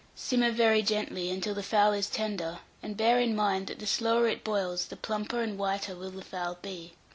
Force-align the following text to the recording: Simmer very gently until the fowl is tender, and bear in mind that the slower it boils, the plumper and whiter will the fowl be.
Simmer 0.15 0.49
very 0.49 0.81
gently 0.81 1.29
until 1.29 1.53
the 1.53 1.61
fowl 1.61 1.93
is 1.93 2.09
tender, 2.09 2.57
and 2.81 2.97
bear 2.97 3.19
in 3.19 3.35
mind 3.35 3.67
that 3.67 3.77
the 3.77 3.85
slower 3.85 4.27
it 4.27 4.43
boils, 4.43 4.85
the 4.87 4.97
plumper 4.97 5.43
and 5.43 5.59
whiter 5.59 5.95
will 5.95 6.09
the 6.09 6.23
fowl 6.23 6.57
be. 6.59 6.93